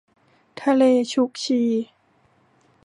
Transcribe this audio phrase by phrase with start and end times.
[0.61, 1.61] ทะเลชุกชี